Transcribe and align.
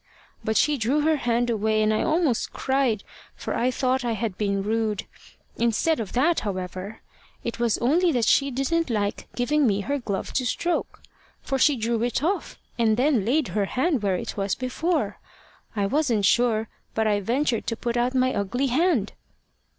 But 0.43 0.57
she 0.57 0.77
drew 0.79 1.01
her 1.01 1.17
hand 1.17 1.51
away, 1.51 1.79
and 1.83 1.93
I 1.93 2.01
almost 2.01 2.51
cried, 2.51 3.03
for 3.35 3.53
I 3.53 3.69
thought 3.69 4.03
I 4.03 4.13
had 4.13 4.35
been 4.35 4.63
rude. 4.63 5.05
Instead 5.57 5.99
of 5.99 6.13
that, 6.13 6.39
however, 6.39 7.01
it 7.43 7.59
was 7.59 7.77
only 7.77 8.11
that 8.13 8.25
she 8.25 8.49
didn't 8.49 8.89
like 8.89 9.27
giving 9.35 9.67
me 9.67 9.81
her 9.81 9.99
glove 9.99 10.33
to 10.33 10.43
stroke, 10.47 11.03
for 11.43 11.59
she 11.59 11.75
drew 11.75 12.01
it 12.01 12.23
off, 12.23 12.57
and 12.79 12.97
then 12.97 13.25
laid 13.25 13.49
her 13.49 13.65
hand 13.65 14.01
where 14.01 14.15
it 14.15 14.35
was 14.35 14.55
before. 14.55 15.19
I 15.75 15.85
wasn't 15.85 16.25
sure, 16.25 16.67
but 16.95 17.05
I 17.05 17.19
ventured 17.19 17.67
to 17.67 17.77
put 17.77 17.95
out 17.95 18.15
my 18.15 18.33
ugly 18.33 18.65
hand." 18.73 19.13